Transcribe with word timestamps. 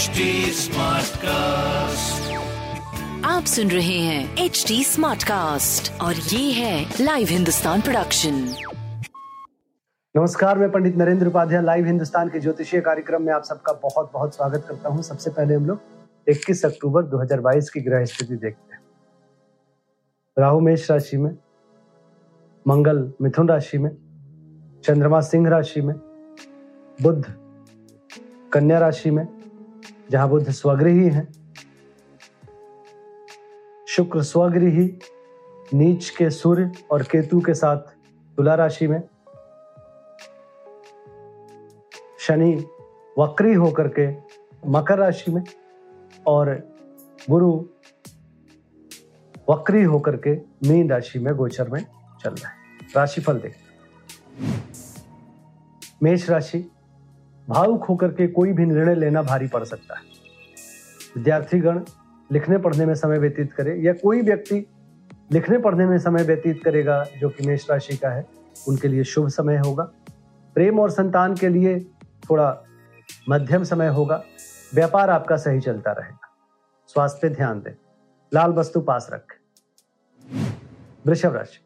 HD 0.00 0.24
Smartcast. 0.56 2.28
आप 3.26 3.44
सुन 3.52 3.70
रहे 3.70 3.98
हैं 3.98 4.44
एच 4.44 4.64
डी 4.68 4.82
स्मार्ट 4.84 5.22
कास्ट 5.22 5.90
और 6.02 6.14
ये 6.32 6.52
है 6.52 6.84
लाइव 7.00 7.28
हिंदुस्तान 7.30 7.80
प्रोडक्शन 7.80 8.34
नमस्कार 10.14 10.58
मैं 10.58 10.70
पंडित 10.72 10.96
नरेंद्र 10.96 11.26
उपाध्याय 11.26 11.62
लाइव 11.62 11.86
हिंदुस्तान 11.86 12.28
के 12.28 12.40
ज्योतिषीय 12.40 12.80
कार्यक्रम 12.80 13.22
में 13.22 13.32
आप 13.32 13.42
सबका 13.44 13.72
बहुत 13.82 14.10
बहुत 14.12 14.34
स्वागत 14.34 14.64
करता 14.68 14.88
हूँ। 14.88 15.02
सबसे 15.02 15.30
पहले 15.30 15.54
हम 15.54 15.66
लोग 15.66 15.80
21 16.26 16.64
अक्टूबर 16.64 17.02
2022 17.10 17.68
की 17.70 17.80
ग्रह 17.80 18.04
स्थिति 18.04 18.36
देखते 18.36 18.74
हैं। 18.74 18.80
राहु 20.36 20.60
मेष 20.60 20.90
राशि 20.90 21.16
में 21.16 21.30
मंगल 22.66 23.12
मिथुन 23.22 23.48
राशि 23.48 23.78
में 23.78 23.90
चंद्रमा 24.84 25.20
सिंह 25.32 25.48
राशि 25.48 25.80
में 25.80 25.94
बुध 27.02 27.26
कन्या 28.52 28.78
राशि 28.78 29.10
में 29.10 29.26
जहाँ 30.10 30.28
बुध 30.28 30.50
स्वगृही 30.50 31.08
हैं। 31.08 31.28
शुक्र 33.88 34.22
स्वगृही, 34.22 34.98
नीच 35.74 36.10
के 36.10 36.30
सूर्य 36.30 36.72
और 36.90 37.02
केतु 37.02 37.40
के 37.40 37.54
साथ 37.54 37.76
तुला 38.36 38.54
राशि 38.54 38.86
में। 38.86 39.02
शनि 42.18 42.66
वक्री 43.18 43.54
होकर 43.54 43.88
के 43.88 44.08
मकर 44.70 44.98
राशि 44.98 45.30
में 45.30 45.42
और 46.26 46.68
गुरु 47.30 47.64
वक्री 49.50 49.82
होकर 49.82 50.16
के 50.16 50.34
मीन 50.68 50.90
राशि 50.90 51.18
में 51.18 51.34
गोचर 51.34 51.68
में 51.68 51.86
चल 52.24 52.30
रहा 52.30 52.48
है। 52.48 52.56
राशिफल 52.96 53.38
देखते। 53.38 53.70
मेष 56.02 56.30
राशि 56.30 56.70
भावुक 57.50 57.84
होकर 57.84 58.08
के 58.08 58.26
कोई 58.26 58.52
भी 58.52 58.66
निर्णय 58.66 58.94
लेना 58.94 59.22
भारी 59.22 59.48
पड़ 59.48 59.64
सकता 59.64 59.94
है। 59.94 60.02
विद्यार्थीगण 61.16 61.80
लिखने 62.32 62.58
पढ़ने 62.58 62.86
में 62.86 62.94
समय 62.94 63.18
व्यतीत 63.18 63.52
करे, 63.52 63.76
या 63.76 63.92
कोई 63.92 64.22
व्यक्ति 64.22 64.66
लिखने 65.32 65.58
पढ़ने 65.58 65.86
में 65.86 65.98
समय 65.98 66.22
व्यतीत 66.22 66.62
करेगा, 66.64 67.04
जो 67.18 67.28
कि 67.28 67.46
मेष 67.46 67.70
राशि 67.70 67.96
का 67.96 68.08
है, 68.08 68.26
उनके 68.68 68.88
लिए 68.88 69.04
शुभ 69.04 69.28
समय 69.28 69.56
होगा। 69.56 69.84
प्रेम 70.54 70.80
और 70.80 70.90
संतान 70.90 71.34
के 71.34 71.48
लिए 71.48 71.80
थोड़ा 72.30 72.62
मध्यम 73.28 73.64
समय 73.64 73.88
होगा। 73.88 74.22
व्यापार 74.74 75.10
आपका 75.10 75.36
सही 75.36 75.60
चलता 75.60 75.92
रहेगा। 75.92 76.28
स्वास्थ्य 76.86 77.18
पे 77.22 77.34
ध्यान 77.34 77.60
दें। 77.60 77.72
लाल 78.34 78.50
वस्तु 78.50 78.80
पास 78.80 79.10
रखें। 79.12 79.36
वृषभ 81.06 81.34
राशि। 81.34 81.64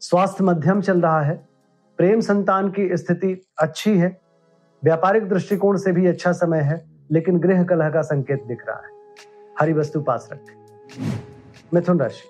स्वास्थ्य 0.00 0.44
मध्यम 0.44 0.80
चल 0.80 1.00
रहा 1.00 1.22
है। 1.22 1.48
प्रेम 1.96 2.20
संतान 2.20 2.70
की 2.70 2.96
स्थिति 2.96 3.46
अच्छी 3.58 3.98
है। 3.98 4.27
व्यापारिक 4.84 5.28
दृष्टिकोण 5.28 5.76
से 5.76 5.92
भी 5.92 6.06
अच्छा 6.06 6.32
समय 6.32 6.60
है, 6.60 6.86
लेकिन 7.10 7.38
गृह 7.38 7.64
कलह 7.64 7.90
का 7.90 8.02
संकेत 8.02 8.44
दिख 8.44 8.68
रहा 8.68 8.76
है। 8.76 8.90
हरी 9.60 9.72
वस्तु 9.72 10.00
पास 10.00 10.28
रखें। 10.32 10.54
मिथुन 11.74 12.00
राशि। 12.00 12.28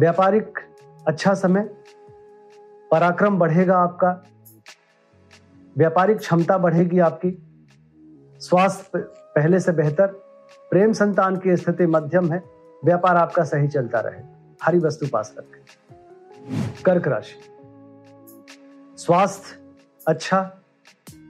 व्यापारिक 0.00 0.58
अच्छा 1.06 1.34
समय, 1.34 1.60
पराक्रम 2.90 3.38
बढ़ेगा 3.38 3.78
आपका, 3.78 4.24
व्यापारिक 5.78 6.16
क्षमता 6.16 6.58
बढ़ेगी 6.58 6.98
आपकी, 6.98 7.38
स्वास्थ्य 8.40 8.98
पहले 9.08 9.60
से 9.60 9.72
बेहतर, 9.72 10.06
प्रेम 10.70 10.92
संतान 10.92 11.36
की 11.36 11.56
स्थिति 11.56 11.86
मध्यम 11.86 12.32
है, 12.32 12.42
व्यापार 12.84 13.16
आपका 13.16 13.44
सही 13.44 13.68
चलता 13.68 14.00
रहे। 14.00 14.22
हरी 14.62 14.78
वस्तु 14.78 15.06
पास 15.12 15.34
रखें। 15.38 15.64
कर्क 16.84 17.08
राशि। 17.08 17.34
स्वास्थ्य 18.96 19.74
अच्छा 20.08 20.60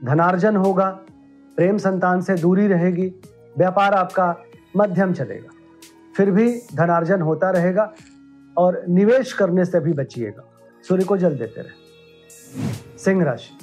धनार्जन 0.03 0.55
होगा, 0.55 0.89
प्रेम 1.55 1.77
संतान 1.77 2.21
से 2.21 2.35
दूरी 2.35 2.67
रहेगी, 2.67 3.13
व्यापार 3.57 3.93
आपका 3.93 4.35
मध्यम 4.77 5.13
चलेगा। 5.13 5.49
फिर 6.17 6.31
भी 6.31 6.61
धनार्जन 6.75 7.21
होता 7.21 7.49
रहेगा 7.49 7.93
और 8.57 8.85
निवेश 8.89 9.33
करने 9.33 9.65
से 9.65 9.79
भी 9.79 9.93
बचिएगा। 9.93 10.43
सूर्य 10.87 11.03
को 11.03 11.17
जल 11.17 11.37
देते 11.37 11.61
रहे। 11.61 11.85
सिंह 12.97 13.23
राशि। 13.23 13.57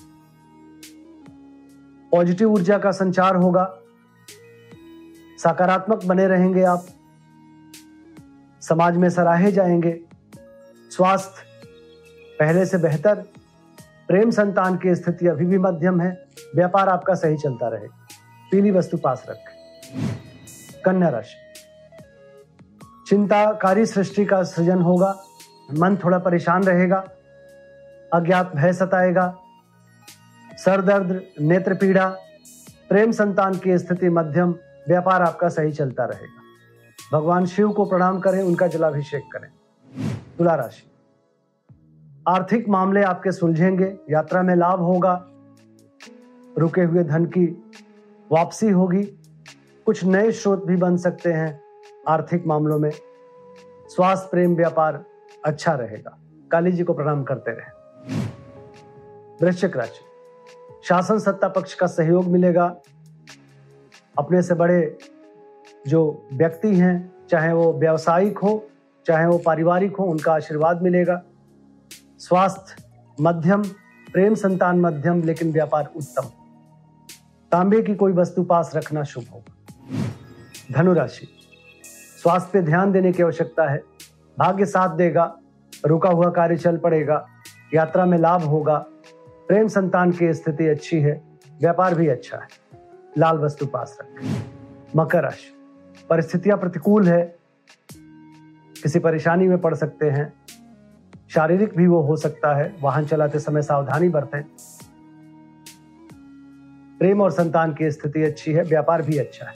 पॉजिटिव 2.13 2.53
ऊर्जा 2.53 2.79
का 2.79 2.91
संचार 2.91 3.37
होगा। 3.37 3.79
सकारात्मक 5.39 6.05
बने 6.05 6.27
रहेंगे 6.27 6.63
आप। 6.63 6.87
समाज 8.61 8.97
में 8.97 9.11
सराहे 9.11 9.53
जाएँगे। 9.53 10.01
स्वास्थ्य 10.91 11.43
पहले 12.39 12.67
से 12.67 12.79
बेहतर 12.79 13.25
प्रेम 14.09 14.31
संतान 14.31 14.77
की 14.77 14.95
स्थिति 14.95 15.27
अभी 15.27 15.47
भी 15.47 15.59
मध्यम 15.59 16.01
है। 16.01 16.25
व्यापार 16.57 16.89
आपका 16.89 17.15
सही 17.15 17.37
चलता 17.37 17.69
रहे। 17.69 17.89
पीली 18.51 18.71
वस्तु 18.71 18.97
पास 18.97 19.27
रखें। 19.29 19.53
कन्या 20.85 21.09
राशि। 21.09 21.37
चिंताकारी 23.09 23.87
सृष्टि 23.87 24.25
का 24.25 24.43
सृजन 24.43 24.79
होगा। 24.79 25.25
मन 25.73 25.97
थोड़ा 25.97 26.19
परेशान 26.19 26.65
रहेगा। 26.65 27.09
अज्ञात 28.13 28.57
भय 28.57 28.73
सताएगा। 28.73 29.37
सर 30.65 30.83
दर्द 30.83 31.23
नेत्र 31.41 31.75
पीड़ा, 31.75 32.09
प्रेम 32.89 33.13
संतान 33.13 33.55
की 33.55 33.79
स्थिति 33.79 34.09
मध्यम, 34.09 34.55
व्यापार 34.89 35.23
आपका 35.23 35.49
सही 35.49 35.73
चलता 35.73 36.05
रहेगा। 36.05 36.43
भगवान 37.19 37.47
शिव 37.47 37.73
को 37.73 37.85
प्रणाम 37.85 38.21
करें, 38.21 38.43
उनका 38.43 38.67
जलाभिषेक 38.67 39.23
करें। 39.33 39.49
तुला 40.39 40.55
राशि। 40.55 40.92
आर्थिक 42.29 42.69
मामले 42.69 43.03
आपके 43.03 43.33
सुलझेंगे, 43.33 43.97
यात्रा 44.11 44.43
में 44.43 44.57
लाभ 44.57 44.81
होगा। 44.81 45.29
रुके 46.59 46.81
हुए 46.81 47.05
धन 47.05 47.25
की 47.25 47.45
वापसी 48.33 48.71
होगी। 48.71 49.03
कुछ 49.87 50.05
नए 50.05 50.33
स्रोत 50.33 50.67
भी 50.67 50.77
बन 50.77 50.97
सकते 50.97 51.33
हैं 51.33 51.61
आर्थिक 52.09 52.47
मामलों 52.47 52.79
में। 52.79 52.91
स्वास्थ्य, 53.89 54.29
प्रेम, 54.31 54.57
व्यापार 54.57 55.05
अच्छा 55.45 55.73
रहेगा। 55.73 56.19
काली 56.51 56.73
जी 56.73 56.85
को 56.85 56.95
प्रणाम 56.95 57.23
करते 57.23 57.51
रहे। 57.51 57.83
वृश्चिक 59.43 59.77
राशि। 59.77 60.05
शासन 60.85 61.19
सत्ता 61.19 61.49
पक्ष 61.49 61.75
का 61.75 61.87
सहयोग 61.87 62.25
मिलेगा। 62.25 62.77
अपने 64.19 64.43
से 64.43 64.55
बड़े 64.55 64.99
जो 65.87 66.29
व्यक्ति 66.33 66.77
हैं, 66.77 67.13
चाहे 67.31 67.53
वो 67.53 67.73
व्यावसायिक 67.73 68.39
हो, 68.39 68.67
चाहे 69.07 69.27
वो 69.27 69.39
पारिवारिक 69.39 69.97
हो, 69.97 70.05
उनका 70.05 70.33
आशीर्वाद 70.33 70.83
मिलेगा। 70.83 71.23
स्वास्थ्य 72.23 72.83
मध्यम, 73.21 73.63
प्रेम 74.13 74.35
संतान 74.35 74.81
मध्यम, 74.81 75.23
लेकिन 75.23 75.53
व्यापार 75.53 75.91
उत्तम। 75.97 76.23
तांबे 77.53 77.83
की 77.83 77.95
कोई 77.95 78.13
वस्तु 78.13 78.45
पास 78.45 78.73
रखना 78.75 79.03
शुभ 79.03 79.25
होगा। 79.33 79.57
धनुराशि। 80.73 81.29
स्वास्थ्य 82.23 82.51
पे 82.53 82.63
ध्यान 82.63 82.93
देने 82.93 83.13
की 83.13 83.23
आवश्यकता 83.23 83.69
है। 83.69 83.83
भाग्य 84.39 84.67
साथ 84.67 84.97
देगा, 84.97 85.39
रुका 85.87 86.09
हुआ 86.09 86.31
कार्य 86.31 86.57
चल 86.57 86.77
पड़ेगा, 86.77 87.27
यात्रा 87.75 88.07
में 88.07 88.19
लाभ 88.19 88.43
होगा। 88.43 88.87
प्रेम 89.49 89.69
संतान 89.69 90.13
की 90.13 90.35
स्थिति 90.35 90.69
अच्छी 90.69 91.01
है, 91.01 91.23
व्यापार 91.61 91.95
भी 91.95 92.09
अच्छा 92.09 92.37
है। 92.37 92.49
लाल 93.19 93.39
वस्तु 93.39 93.67
पास 93.67 93.99
रखें। 94.01 94.43
मकर 94.97 95.23
राशि। 95.23 95.57
परिस्थितियाँ 96.11 96.59
प्रतिकूल 96.59 97.09
है। 97.09 97.37
किसी 98.83 98.99
परेशानी 98.99 99.49
में 99.49 99.59
पड़ 99.59 99.75
सकते 99.75 100.11
हैं। 100.11 100.33
शारीरिक 101.35 101.77
भी 101.77 101.87
वो 101.87 102.01
हो 102.01 102.17
सकता 102.17 102.55
है। 102.55 102.75
वाहन 102.81 103.07
चलाते 103.07 103.39
समय 103.39 103.63
सावधानी 103.63 104.09
बरतें। 104.09 104.43
प्रेम 106.99 107.23
और 107.23 107.31
संतान 107.31 107.75
की 107.75 107.91
स्थिति 107.91 108.23
अच्छी 108.23 108.53
है, 108.53 108.63
व्यापार 108.63 109.03
भी 109.03 109.19
अच्छा 109.19 109.47
है। 109.47 109.55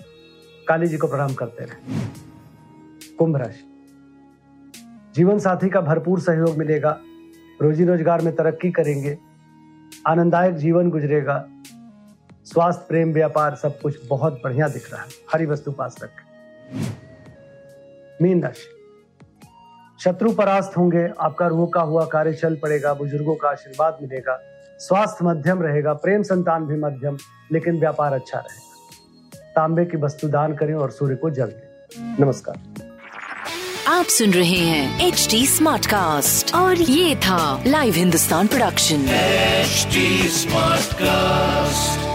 काली 0.68 0.86
जी 0.86 0.96
को 0.96 1.06
प्रणाम 1.06 1.34
करते 1.34 1.64
रहे। 1.64 2.06
कुंभ 3.16 3.36
राशि। 3.36 3.72
जीवन 5.14 5.38
साथी 5.38 5.68
का 5.68 5.80
भरपूर 5.80 6.20
सहयोग 6.20 6.56
मिलेगा। 6.56 7.00
रोजी 7.62 7.84
रोज़गार 7.84 8.20
में 8.20 8.36
तरक्की 8.36 8.70
करेंगे। 8.70 9.18
आनंददायक 10.06 10.54
जीवन 10.54 10.90
गुजरेगा। 10.90 11.48
स्वास्थ्य, 12.44 12.84
प्रेम, 12.88 13.12
व्यापार 13.12 13.54
सब 13.54 13.80
कुछ 13.80 14.08
बहुत 14.08 14.40
बढ़िया 14.44 14.68
दिख 14.68 14.92
रहा 14.92 15.02
है। 15.02 15.08
हरी 15.32 15.46
वस्तु 15.46 15.72
पास 15.72 15.96
रखें। 16.02 16.24
मीन 18.22 18.42
राशि। 18.42 18.75
शत्रु 20.06 20.30
परास्त 20.30 20.76
होंगे 20.76 21.00
आपका 21.20 21.46
रोका 21.46 21.80
हुआ 21.82 22.04
कार्य 22.04 22.32
चल 22.32 22.56
पड़ेगा 22.56 22.92
बुज़ुर्गों 22.94 23.34
का 23.34 23.48
आशीर्वाद 23.48 23.98
मिलेगा 24.02 24.38
स्वास्थ्य 24.80 25.24
मध्यम 25.24 25.62
रहेगा 25.62 25.92
प्रेम 26.04 26.22
संतान 26.22 26.66
भी 26.66 26.76
मध्यम 26.80 27.16
लेकिन 27.52 27.80
व्यापार 27.80 28.12
अच्छा 28.12 28.38
रहेगा। 28.38 29.50
तांबे 29.56 29.84
की 29.84 29.96
वस्तु 29.96 30.28
दान 30.28 30.54
करें 30.56 30.74
और 30.74 30.90
सूर्य 30.90 31.16
को 31.16 31.30
जल 31.30 31.46
दें। 31.46 32.16
नमस्कार। 32.20 32.56
आप 33.88 34.06
सुन 34.18 34.32
रहे 34.32 34.62
हैं 34.68 35.08
एच 35.08 35.28
डी 35.30 35.46
स्मार्ट 35.46 35.86
कास्ट 35.86 36.54
और 36.54 36.76
ये 36.76 37.16
था 37.16 37.62
live 37.66 37.94
Hindustan 37.94 38.46
production 38.46 39.06
HD 39.66 40.10
Smartcast. 40.40 42.05